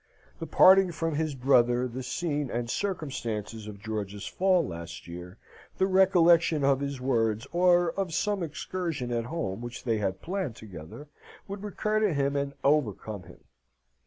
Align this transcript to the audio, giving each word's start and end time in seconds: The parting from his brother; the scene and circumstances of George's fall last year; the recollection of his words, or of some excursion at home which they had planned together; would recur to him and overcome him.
The 0.39 0.47
parting 0.47 0.91
from 0.91 1.13
his 1.13 1.35
brother; 1.35 1.87
the 1.87 2.01
scene 2.01 2.49
and 2.49 2.71
circumstances 2.71 3.67
of 3.67 3.79
George's 3.79 4.25
fall 4.25 4.65
last 4.67 5.07
year; 5.07 5.37
the 5.77 5.85
recollection 5.85 6.63
of 6.63 6.79
his 6.79 6.99
words, 6.99 7.45
or 7.51 7.91
of 7.91 8.11
some 8.11 8.41
excursion 8.41 9.11
at 9.11 9.25
home 9.25 9.61
which 9.61 9.83
they 9.83 9.99
had 9.99 10.19
planned 10.23 10.55
together; 10.55 11.07
would 11.47 11.61
recur 11.63 11.99
to 11.99 12.15
him 12.15 12.35
and 12.35 12.53
overcome 12.63 13.21
him. 13.25 13.43